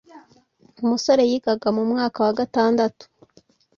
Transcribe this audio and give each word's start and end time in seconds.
Umusore 0.83 1.21
yigaga 1.29 1.67
mu 1.75 1.83
mwaka 1.91 2.17
wa 2.25 2.33
gatandatu 2.39 3.03